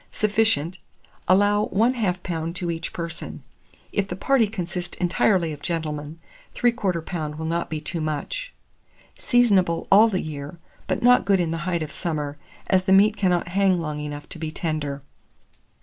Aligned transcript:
Sufficient. 0.11 0.79
Allow 1.27 1.67
1/2 1.71 1.93
lb. 2.21 2.55
to 2.55 2.71
each 2.71 2.91
person; 2.91 3.43
if 3.91 4.07
the 4.07 4.15
party 4.15 4.47
consist 4.47 4.95
entirely 4.95 5.53
of 5.53 5.61
gentlemen, 5.61 6.17
3/4 6.55 7.03
lb. 7.05 7.37
will 7.37 7.45
not 7.45 7.69
be 7.69 7.79
too 7.79 8.01
much. 8.01 8.51
Seasonable 9.19 9.87
all 9.91 10.07
the 10.07 10.19
year, 10.23 10.57
but 10.87 11.03
not 11.03 11.23
good 11.25 11.39
in 11.39 11.51
the 11.51 11.57
height 11.69 11.83
of 11.83 11.91
summer, 11.91 12.39
as 12.65 12.85
the 12.85 12.91
meat 12.93 13.15
cannot 13.15 13.49
hang 13.49 13.79
long 13.79 13.99
enough 13.99 14.27
to 14.29 14.39
be 14.39 14.49
tender. 14.49 15.03